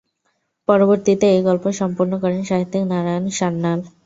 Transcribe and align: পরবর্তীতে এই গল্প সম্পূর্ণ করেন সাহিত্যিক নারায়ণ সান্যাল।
পরবর্তীতে 0.67 1.25
এই 1.35 1.41
গল্প 1.49 1.65
সম্পূর্ণ 1.79 2.13
করেন 2.23 2.41
সাহিত্যিক 2.43 2.83
নারায়ণ 2.91 3.25
সান্যাল। 3.37 3.79